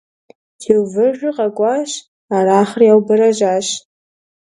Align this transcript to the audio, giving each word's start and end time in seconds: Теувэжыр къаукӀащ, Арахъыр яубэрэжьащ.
Теувэжыр 0.59 1.35
къаукӀащ, 1.37 1.91
Арахъыр 2.35 2.81
яубэрэжьащ. 2.91 3.67